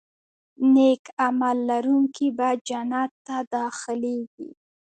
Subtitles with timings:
[0.73, 4.49] نیک عمل لرونکي به جنت ته داخلېږي.